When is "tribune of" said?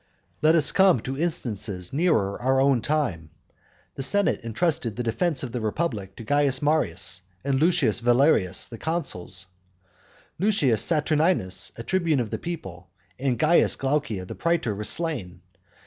11.83-12.31